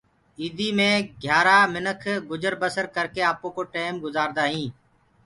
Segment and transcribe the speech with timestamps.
[0.39, 0.89] ايِدي مي
[1.21, 4.73] گھيآرآ منک گجر بسر ڪرڪي آپوڪو ٽيم گُجآردآ هينٚ